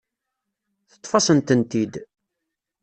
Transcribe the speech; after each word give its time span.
Teṭṭef-asen-tent-id. 0.91 1.93